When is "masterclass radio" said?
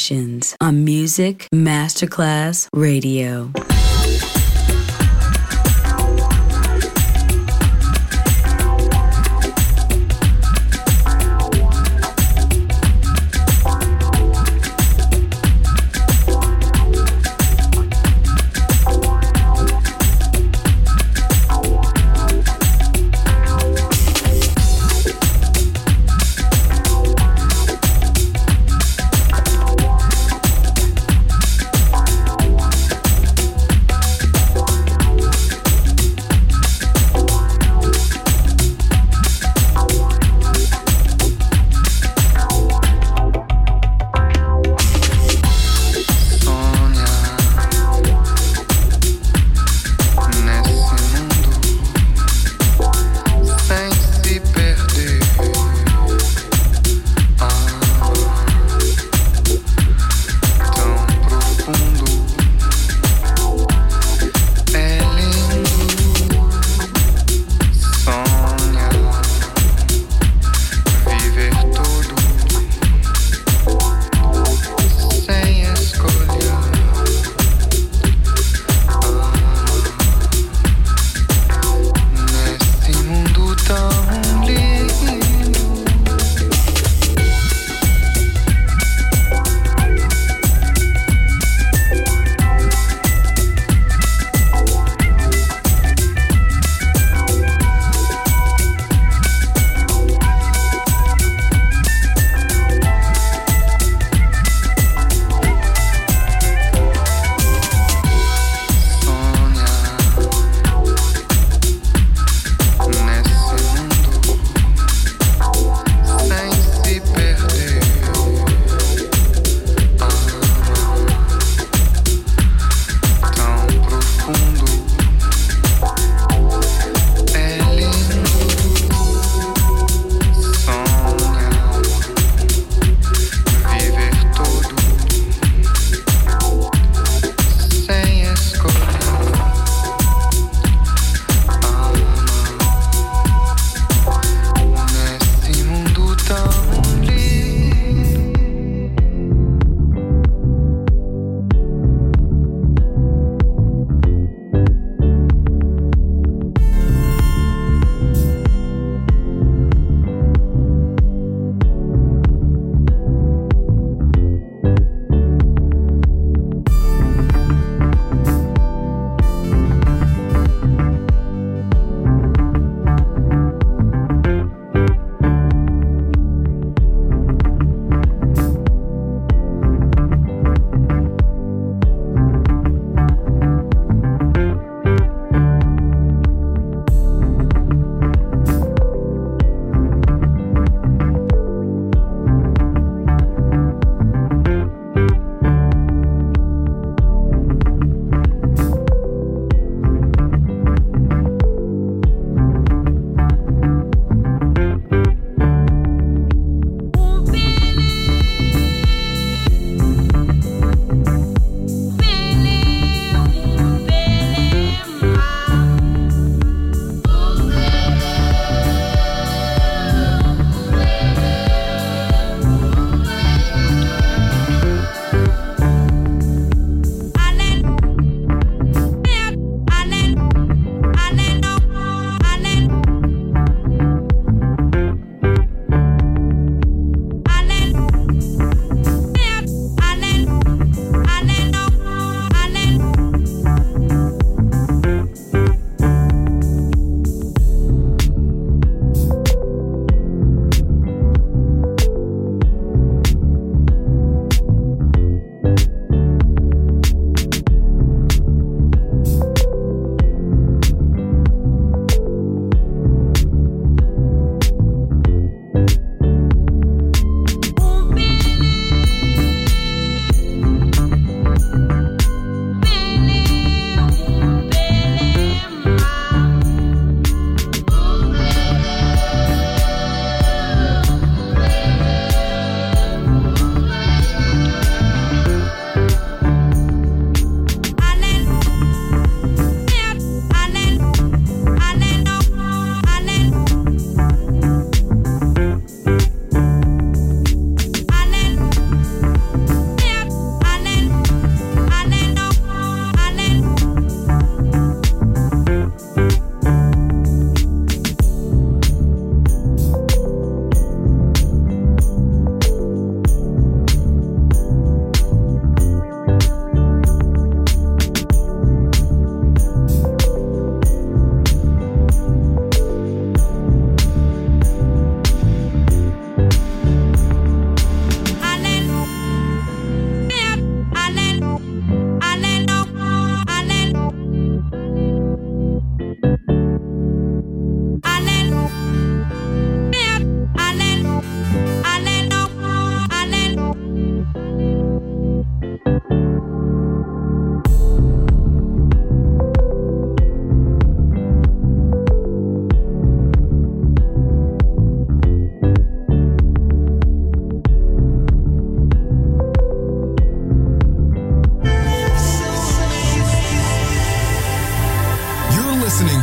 1.52-3.69